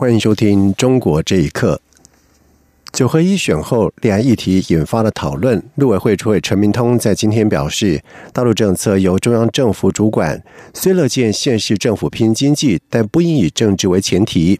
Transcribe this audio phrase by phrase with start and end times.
[0.00, 1.78] 欢迎收听《中国这一刻》。
[2.90, 5.62] 九合一选后，两岸议题引发了讨论。
[5.74, 10.42] 陆委会主委陈明通在今天表示，大陆政策由中央政府主管，
[10.72, 14.58] 虽乐见县市政府拼经济，但不应以政治为前提。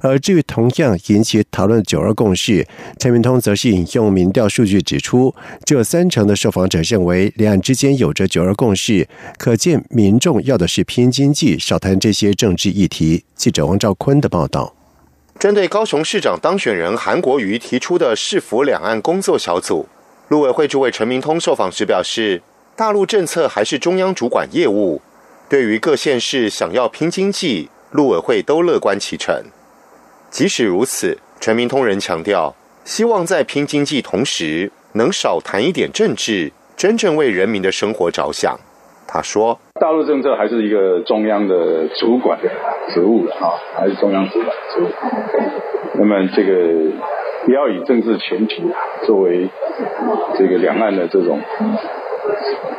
[0.00, 2.66] 而至于同样引起讨论的“九二共识”，
[2.98, 5.32] 陈明通则是引用民调数据指出，
[5.64, 13.22] 只有三成的受访者认为两岸之间有着“九二共识”，可见民众要的是拼经济，少谈这些政治议题。
[13.36, 14.74] 记者王兆坤的报道。
[15.40, 19.88] 针对高雄市长当选人韩国瑜提出的市府两岸工作小组，
[20.28, 22.42] 陆委会主委陈明通受访时表示，
[22.76, 25.00] 大陆政策还是中央主管业务，
[25.48, 29.42] 对于各县市想要拼经济，陆委会都乐观其成。
[30.30, 38.60] 即使如此，陈明通仍强调，希望在拼经济同时，能少谈一点政治，真正为人民的生活着想。
[39.06, 42.38] 他说：“大陆政策还是一个中央的主管
[42.90, 44.86] 职务的啊，还是中央主管职务。
[45.94, 46.52] 那么这个
[47.46, 48.62] 不要以政治前提
[49.06, 49.48] 作为
[50.36, 51.40] 这个两岸的这种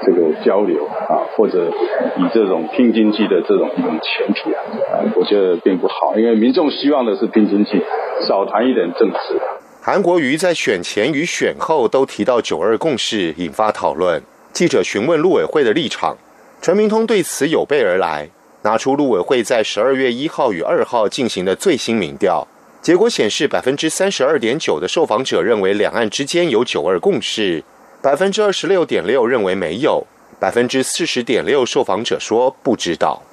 [0.04, 1.72] 这个交流啊，或者
[2.18, 4.62] 以这种拼经济的这种一种前提啊，
[4.94, 6.16] 啊，我觉得并不好。
[6.16, 7.82] 因为民众希望的是拼经济，
[8.28, 9.42] 少谈一点政治。”
[9.82, 14.22] 韩国瑜在选前与选后都提到“九二共识”，引发讨论。
[14.54, 16.16] 记者询问陆委会的立场，
[16.62, 18.30] 陈明通对此有备而来，
[18.62, 22.48] 拿出陆委会在十二月一号与二号进行的最新民调
[22.84, 27.64] 结果显示，百分之三十二点九的受访者认为两岸之间有“九二共识”，
[28.04, 30.06] 百分之二十六点六认为没有，
[30.39, 33.23] 百分之四十点六受访者说不知道。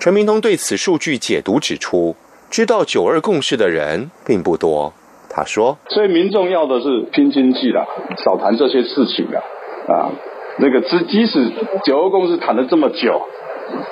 [0.00, 2.16] 陈明通对此数据解读指出，
[2.50, 4.92] 知道“九二共识”的人并不多。
[5.30, 7.86] 他说：“所以民众要的是拼经济的，
[8.24, 9.38] 少谈这些事情的
[9.86, 10.10] 啊。”
[10.58, 11.50] 那个即即使
[11.84, 13.22] 九二共识谈了这么久，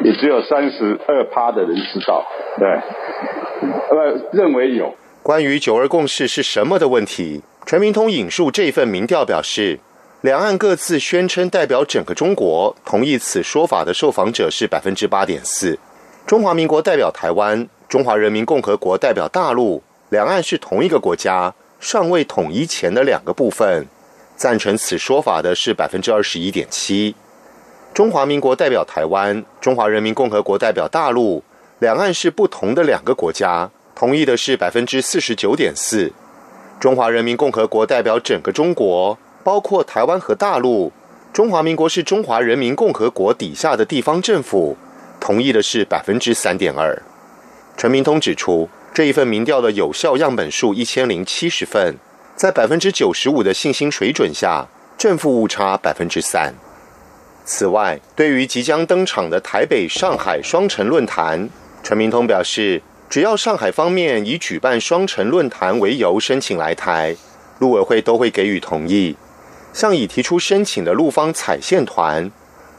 [0.04, 2.25] 也只有三十二趴的人知道，
[2.59, 7.43] 对，呃，认为有关于九二共识是什么的问题。
[7.66, 9.78] 陈明通引述这份民调表示，
[10.22, 15.78] 两岸各自宣称代表整个中国，同意此说法的受访者是百分之八点四。
[16.27, 23.87] 中华民国代表台湾，中华人民共和国代表大陆，两岸是同一个国家，尚未统一前的两个部分。
[24.41, 27.15] 赞成此说法的是百分之二十一点七，
[27.93, 31.45] 中华民国代表台湾，中华人民共和国代表大陆，
[31.78, 36.11] 两岸是不同的两个国家，同意的是百分之四十九点四，
[36.81, 40.91] 中华人民共和国代表整个中国，包括台湾和大陆，
[41.34, 44.75] 中华民国是中华人民共和国底下的地方政府，
[45.21, 47.03] 同意的是百分之三点二。
[47.77, 51.97] 陈明通指出，这一份民调的有效样本数一千零七十份。
[52.41, 56.55] 在百分之九十五的信心水准下，正负误差百分之三。
[57.45, 61.51] 此外，对于即将登场的台北、上海双城论坛，
[61.83, 62.81] 陈明通表示，
[63.11, 67.15] 只要上海方面以举办双城论坛为由申请来台，
[67.59, 69.15] 陆委会都会给予同意。
[69.75, 72.31] 向已提出申请的陆方采线团，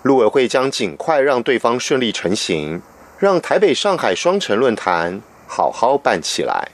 [0.02, 2.82] 陆委会将尽快让对方顺利成行，
[3.20, 6.70] 让台北、上海双城论坛好好办起来。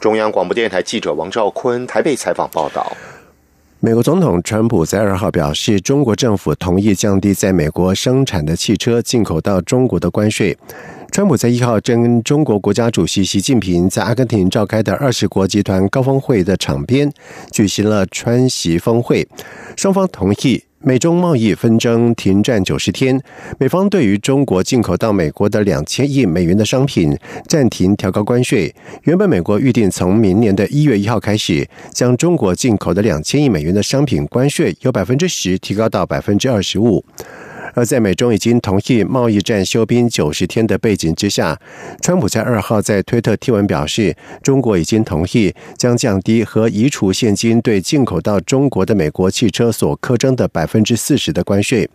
[0.00, 2.90] 中央广播电台记者王兆坤台北采访报道：
[3.80, 10.56] 美国总统川普在二号表示，中国政府同意降低在美国生产的汽车进口到中国的关税。
[11.12, 17.12] 川普在一号跟中国国家主席习近平在阿根廷召开的二十国集团高峰会的场边
[17.50, 19.28] 举行了川习峰会，
[19.76, 20.64] 双方同意。
[20.82, 23.20] 美中贸易纷争停战九十天，
[23.58, 27.14] 美方对于中国进口到美国的两千亿美元的商品
[27.46, 28.74] 暂停调高关税。
[29.02, 37.04] 原本美国预定从明年的一月一号开始，将中国进口的两千亿美元的商品关税由百分之十提高到百分之二十五。
[37.74, 41.58] 而在美中已经同意贸易战休兵九十天的背景之下，
[42.00, 51.88] 川普在二号在推特贴文表示，中国已经同意将降低和移除现今对进口到中国的美国汽车所苛征的百分之四十的关税。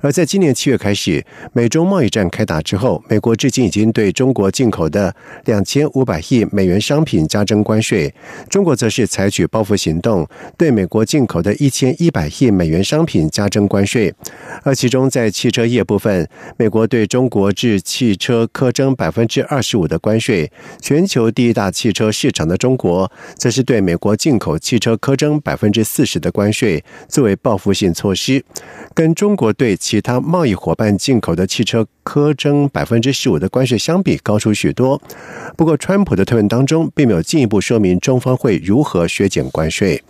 [0.00, 5.14] 而在今年七月开始，美中贸易战开打之后，美国至今已经对中国进口的
[5.44, 8.14] 两千五百亿美元商品加征关税，
[8.48, 14.14] 中国则是采取报复行动，对美国进口的一千一百亿美元商品加征关税。
[14.62, 20.50] 而其中在汽车业部分，美国对中国制汽车苛征百分之二十五的关税，
[20.80, 28.44] 全球第一大汽车市场的中国，则是对美国进口汽车苛征百分之四十的关税，作为报复性措施，
[28.94, 35.00] 跟中国对其他贸易伙伴进口的汽车苛征百分之十五的关税相比高出许多。
[35.56, 40.02] 不过，川普的推文当中并没有进一步说明中方会如何削减关税。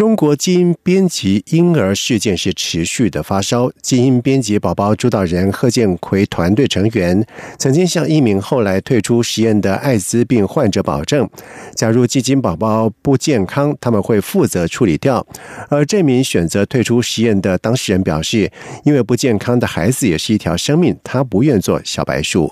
[0.00, 3.70] 中国基因编辑婴儿事件是持续的发烧。
[3.82, 7.22] 基因编辑宝宝主导人贺建奎团队成员
[7.58, 11.28] 曾经向一名后来退出实验的艾滋病患者保证，
[11.74, 15.26] 假如基因宝宝不健康，他们会负责处理掉。
[15.68, 18.50] 而这名选择退出实验的当事人表示，
[18.84, 22.50] 因为不健康的孩子也是一条生命，他不愿做小白鼠。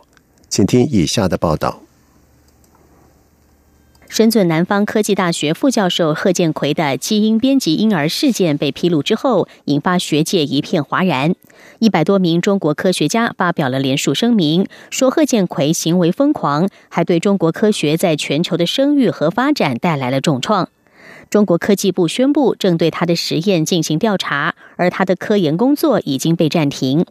[0.50, 1.80] 请听以下的报道。
[4.08, 11.34] 深圳南方科技大学副教授贺建奎的基因编辑婴儿事件被披露之后，引发学界一片哗然。
[11.78, 20.70] 一百多名中国科学家发表了联署声明，说贺建奎行为疯狂，还对中国科学在全球的声誉和发展带来了重创。
[21.28, 27.04] 中国科技部宣布正对他的实验进行调查，而他的科研工作已经被暂停。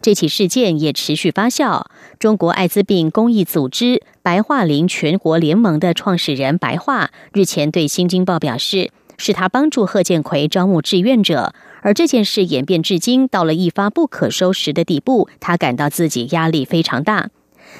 [0.00, 1.84] 这起事件也持续发酵。
[2.18, 11.52] 中国艾滋病公益组织白桦林全国联盟的创始人白桦日前对《新京报》表示，是他帮助贺建奎招募志愿者，
[11.82, 17.30] 而这件事演变至今到了一发不可收拾的地步，他感到自己压力非常大。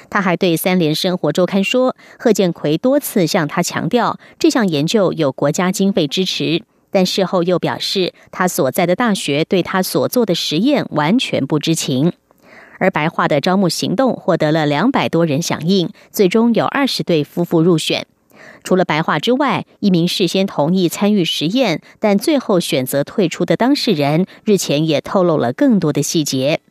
[0.09, 6.61] 他还对《三联生活周刊》说，贺建奎多次向他强调，这项研究有国家经费支持。
[6.91, 12.13] 但事后又表示，他所在的大学对他所做的实验完全不知情。
[12.77, 18.07] 而白桦的招募行动获得了两百多人响应，最终有二十对夫妇入选。
[18.63, 26.61] 除了白桦之外，一名事先同意参与实验，但最后选择退出的当事人日前也透露了更多的细节。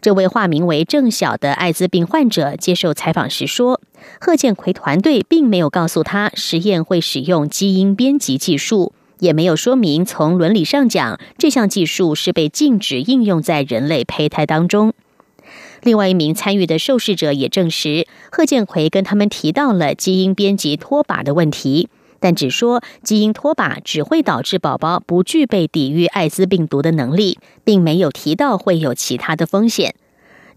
[0.00, 3.80] 这位化名为郑晓的艾滋病患者接受采访时说
[4.20, 14.92] ：“贺建奎团队并没有告诉他实验会使用基因编辑技术。”也没有说明，从伦理上讲，这项技术是被禁止应用在人类胚胎当中。
[15.82, 29.94] 另外一名参与的受试者也证实，贺建奎跟他们提到了基因编辑脱靶的问题，但只说基因脱靶只会导致宝宝不具备抵御艾滋病毒的能力，并没有提到会有其他的风险。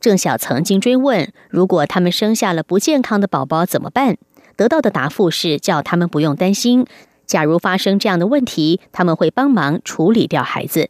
[0.01, 4.17] 郑晓曾经追问，如果他们生下了不健康的宝宝怎么办？
[4.55, 6.85] 得到的答复是叫他们不用担心。
[7.29, 10.89] 假如发生这样的问题，他们会帮忙处理掉孩子。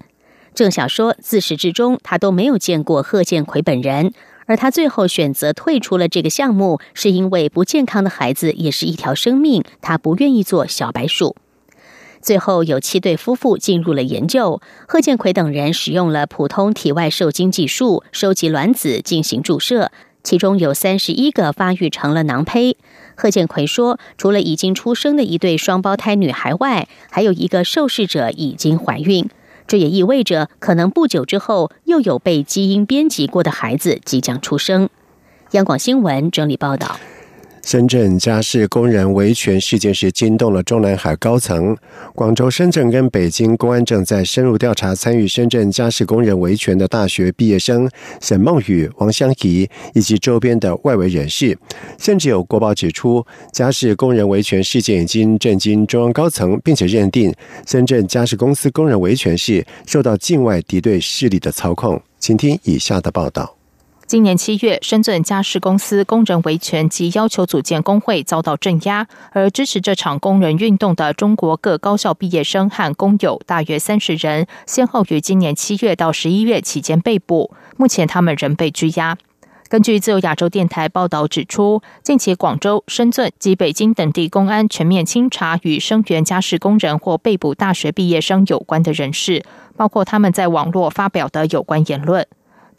[0.56, 4.13] 郑晓说，自始至终他都没有见过贺建奎本人，
[4.45, 11.36] 而他最后选择退出了这个项目，是因为不健康的孩子也是一条生命，他不愿意做小白鼠。
[12.21, 19.92] 最后有七对夫妇进入了研究，贺建奎等人使用了普通体外受精技术收集卵子进行注射，
[20.29, 22.77] 其中有三十一个发育成了囊胚。
[23.15, 29.27] 贺建奎说：“除了已经出生的一对双胞胎女孩外，还有一个受试者已经怀孕。
[29.65, 34.87] 这也意味着，可能不久之后又有被基因编辑过的孩子即将出生。”
[35.53, 36.99] 央广新闻整理报道。
[37.63, 41.77] 深圳家事工人维权事件是惊动了中南海高层。
[42.15, 47.89] 广州、深圳跟北京公安正在深入调查参与深圳家事工人维权的大学毕业生
[48.19, 51.57] 沈梦雨、王香怡以及周边的外围人士。
[52.00, 57.31] 甚至有国报指出，家事工人维权事件已经震惊中央高层，并且认定
[57.68, 62.01] 深圳家事公司工人维权是受到境外敌对势力的操控。
[62.18, 63.58] 请听以下的报道。
[64.09, 79.16] 今年七月，深圳家事公司工人维权及要求组建工会遭到镇压，而支持这场工人运动的中国各高校毕业生和工友大约三十人，先后于今年七月到十一月期间被捕，目前他们仍被拘押。
[79.68, 89.45] 根据自由亚洲电台报道指出，近期广州、深圳及北京等地公安全面清查与声援家事工人或被捕大学毕业生有关的人士，
[89.78, 92.25] 包括他们在网络发表的有关言论。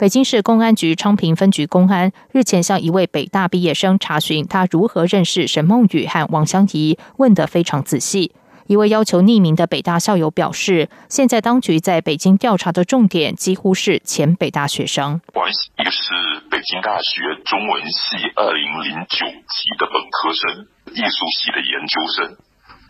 [0.01, 8.31] 北京市公安局昌平分局公安日前向一位北大毕业生查询他如何认识沈梦雨和王香怡，问得非常仔细。
[8.65, 15.21] 一位要求匿名的北大校友表示，现在当局在北京调查的重点几乎是前北大学生。
[15.35, 16.09] 王一个是
[16.49, 20.65] 北京大学中文系二零零九级的本科生，
[20.95, 22.37] 艺术系的研究生。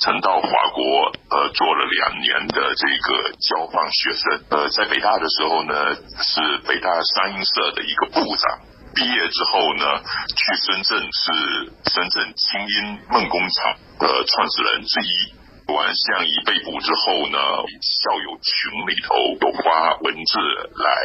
[0.01, 0.81] 曾到法国
[1.29, 8.49] 呃做了两年的这个交换学生，呃，在北大的时候呢是北大三音社的一个部长。
[8.95, 10.01] 毕业之后呢，
[10.33, 15.37] 去深圳是深圳清音梦工厂的创始人之一。
[15.71, 17.37] 王相仪被捕之后呢，
[17.85, 20.39] 校友群里头有发文字
[20.81, 20.97] 来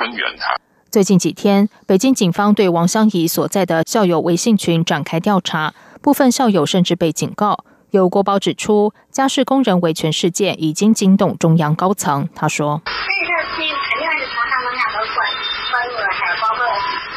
[0.00, 0.56] 声援他。
[0.90, 7.64] 最近几天，北京警方对王相仪所在的校友微信群展开调查，部分校友甚至被警告。
[7.92, 12.24] 有国宝指出，家事工人维权事件已经惊动中央高层。
[12.32, 13.68] 他说：“这事儿肯定
[14.16, 15.20] 是从上到下都关
[15.68, 16.64] 关注了，还有包括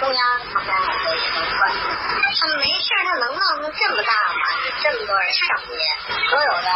[0.03, 0.19] 中央
[0.51, 1.87] 层面的也都关注。
[2.27, 4.43] 他没事他能闹出这么大吗？
[4.83, 5.79] 这么多人上街，
[6.27, 6.67] 所有的。”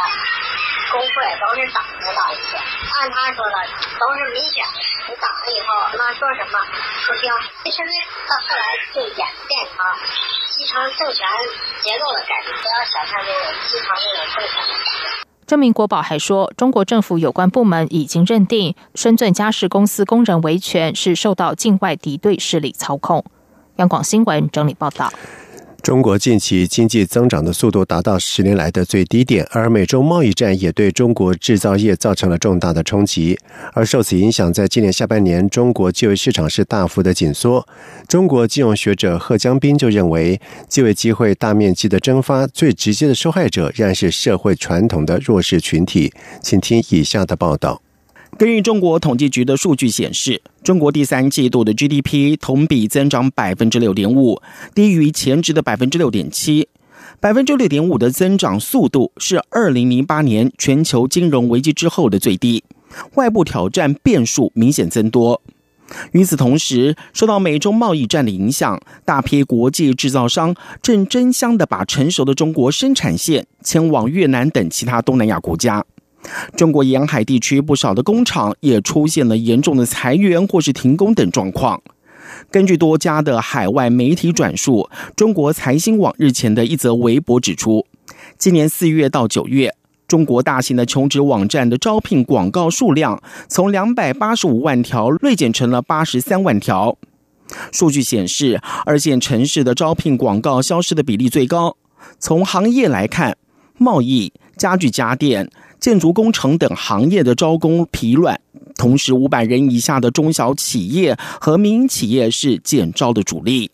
[0.95, 3.55] 工会都是党的导师，按他说的
[3.99, 4.63] 都是民选，
[5.11, 5.67] 你党了以后
[5.99, 6.55] 那说什么
[7.05, 7.29] 不听，
[7.67, 7.93] 甚至
[8.25, 8.63] 到后来
[8.95, 9.75] 就演变成
[10.59, 11.25] 继承政权
[11.81, 12.53] 结构的改变。
[12.59, 15.25] 不要小看这个继承这种政权的改变。
[15.47, 23.23] 这名国宝还说，中国政府有关部门已经认定深圳家事公司工人维权是受到境外敌对势力操控。
[23.77, 25.09] 央广新闻整理报道。
[25.89, 33.39] 中国近期经济增长的速度达到十年来的最低点，而美中贸易战也对中国制造业造成了重大的冲击。
[33.73, 37.67] 而受此影响，在今年下半年，中国就业市场是大幅的紧缩。
[38.07, 46.13] 中国金融学者贺江斌就认为，就业机会大面积的蒸发，最直接的受害者仍然是社会传统的弱势群体。
[46.39, 47.81] 请听以下的报道。
[48.39, 54.41] 根据中国统计局的数据显示，中国第三季度的 GDP 同比增长百分之六点五，
[54.73, 56.69] 低于前值的百分之六点七。
[57.19, 62.63] 百分之六点五的增长速度是二零零八年全球金融危机之后的最低，
[63.15, 65.41] 外部挑战变数明显增多。
[66.13, 75.83] 与此同时，受到美中贸易战的影响，大批国际制造商正争相的把成熟的中国生产线迁往越南等其他东南亚国家。
[76.55, 81.81] 中国沿海地区不少的工厂也出现了严重的裁员或是停工等状况。
[82.51, 87.85] 根据多家的海外媒体转述，中国财新网日前的一则微博指出，
[88.37, 89.73] 今年四月到九月，
[90.07, 96.97] 中国大型的求职网站的招聘广告数量从两百八十五万条锐减成了八十三万条。
[97.71, 101.77] 数据显示，二线城市的招聘广告消失的比例最高。
[102.19, 103.37] 从行业来看，
[103.77, 105.49] 贸易、家具家电。
[105.79, 108.39] 建筑工程等行业的招工疲软，
[108.75, 113.71] 同时五百人以下的中小企业和民营企业是减招的主力。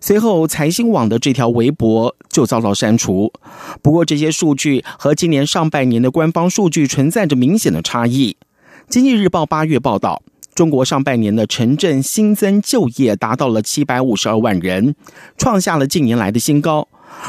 [0.00, 3.32] 随后，财新网的这条微博就遭到删除。
[3.80, 8.36] 不过，这些数据和今年上半年的官方数据存在着明显的差异。
[8.88, 10.22] 经济日报八月报道，
[10.54, 14.94] 中国上半年的城镇新增就业达到了七百五十二万人，
[15.38, 16.86] 创下了近年来的新高。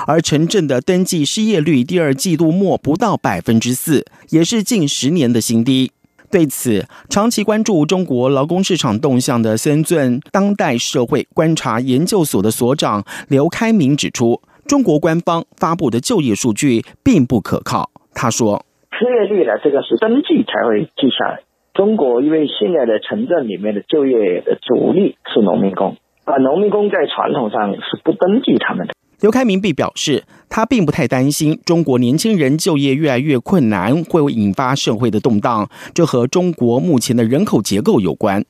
[0.07, 5.91] 而城镇的登记失业率第二季度末不到百分之四，也是近十年的新低。
[6.31, 17.91] 对此，长期关注中国劳工市场动向的深圳当代社会观察研究所的所长刘开明指出，中国官方发布的就业数据并不可靠。
[18.15, 18.65] 他说
[18.97, 21.41] ：“失业率呢，这个是登记才会记下来。
[21.75, 38.43] 中国因为现在的城镇里面的就业的主力是农民工，而农民工在传统上是不登记他们的。”刘开明并表示，他并不太担心中国年轻人就业越来越困难会引发社会的动荡，这和中国目前的人口结构有关。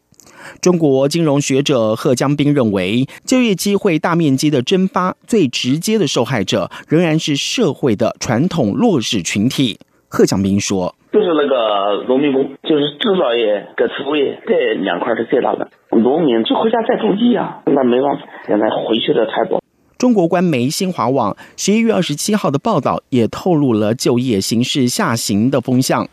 [0.59, 9.77] 中国金融学者贺江斌认为，就业机会大面积的蒸发，最直接的受害者仍然是社会的传统弱势群体。
[10.09, 15.69] 贺江斌说：“就是那个农民工，就是制造业跟服务业这两块是最大的。
[15.91, 19.61] 农民就回家再种地啊，那没办法，现在回去的太多。”
[20.03, 26.05] 中国官媒新华网十一月二十七号的报道也透露了就业形势下行的风向。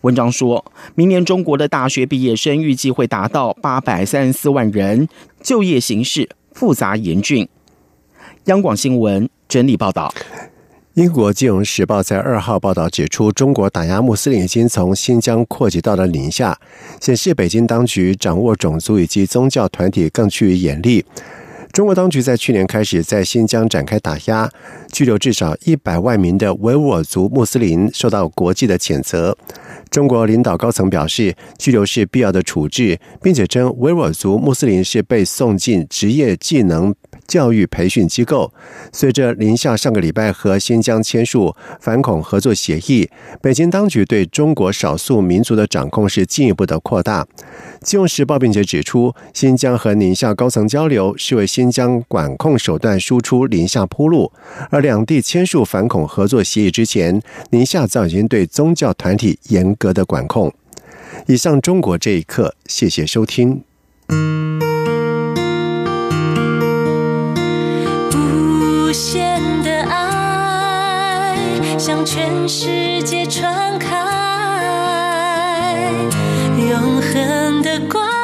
[0.00, 0.64] 文章说，
[0.96, 5.08] 明年中国的大学毕业生预计会达到八百三十四万人，
[5.40, 7.48] 就业形势复杂严峻。
[8.46, 10.12] 央广新闻整理报道。
[10.94, 16.58] 英国金融时报在二号报道指出，中国打压穆斯林已经从新疆扩及到了宁夏，
[17.00, 21.04] 显示北京当局掌握种族以及宗教团体更趋于严厉。
[21.76, 24.50] 中国当局在去年开始在新疆展开打压，
[24.90, 29.36] 拘留至少一百万名的维吾尔族穆斯林，受到国际的谴责。
[29.90, 36.94] 中国领导高层表示，拘留是必要的处置，并且称维吾尔族穆斯林是被送进职业技能
[37.26, 38.52] 教育培训机构。
[38.92, 43.08] 随着宁夏上个礼拜和新疆签署反恐合作协议，
[43.40, 47.24] 北京当局对中国少数民族的掌控是进一步的扩大。
[47.82, 54.32] 《金融时报》并且指出，新疆和宁夏高层交流是为新疆管控手段输出宁夏铺路。
[54.70, 60.52] 而两地签署反恐合作协议之前，宁夏早已经对宗教团体严格的管控。
[61.26, 63.62] 以上，中国这一刻，谢谢收听。
[68.96, 71.36] 限的爱
[71.78, 73.92] 向全世界传开，
[76.56, 78.15] 永恒的光。